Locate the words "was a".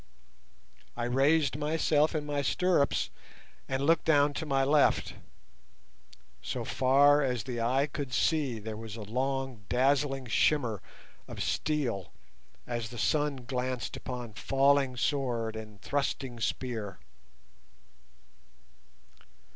8.75-9.03